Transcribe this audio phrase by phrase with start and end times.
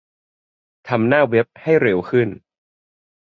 [0.89, 2.29] ทำหน้าเว็บให้เร็วขึ้น